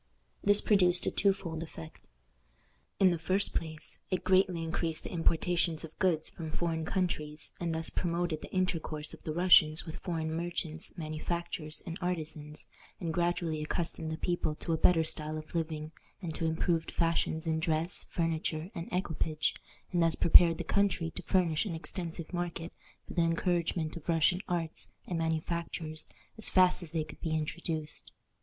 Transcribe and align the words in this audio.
This 0.43 0.61
produced 0.61 1.05
a 1.05 1.11
two 1.11 1.31
fold 1.31 1.61
effect. 1.61 2.03
In 2.99 3.11
the 3.11 3.19
first 3.19 3.53
place, 3.53 3.99
it 4.09 4.23
greatly 4.23 4.63
increased 4.63 5.03
the 5.03 5.11
importations 5.11 5.83
of 5.83 5.99
goods 5.99 6.27
from 6.27 6.49
foreign 6.49 6.85
countries, 6.85 7.51
and 7.59 7.75
thus 7.75 7.91
promoted 7.91 8.41
the 8.41 8.51
intercourse 8.51 9.13
of 9.13 9.21
the 9.21 9.31
Russians 9.31 9.85
with 9.85 9.97
foreign 9.99 10.33
merchants, 10.35 10.97
manufacturers, 10.97 11.83
and 11.85 11.99
artisans, 12.01 12.65
and 12.99 13.13
gradually 13.13 13.61
accustomed 13.61 14.11
the 14.11 14.17
people 14.17 14.55
to 14.55 14.73
a 14.73 14.75
better 14.77 15.03
style 15.03 15.37
of 15.37 15.53
living, 15.53 15.91
and 16.19 16.33
to 16.33 16.45
improved 16.45 16.89
fashions 16.89 17.45
in 17.45 17.59
dress, 17.59 18.07
furniture, 18.09 18.71
and 18.73 18.89
equipage, 18.91 19.53
and 19.91 20.01
thus 20.01 20.15
prepared 20.15 20.57
the 20.57 20.63
country 20.63 21.11
to 21.11 21.21
furnish 21.21 21.67
an 21.67 21.75
extensive 21.75 22.33
market 22.33 22.73
for 23.07 23.13
the 23.13 23.21
encouragement 23.21 23.95
of 23.95 24.09
Russian 24.09 24.41
arts 24.49 24.93
and 25.05 25.19
manufactures 25.19 26.09
as 26.39 26.49
fast 26.49 26.81
as 26.81 26.89
they 26.89 27.03
could 27.03 27.21
be 27.21 27.35
introduced. 27.35 28.11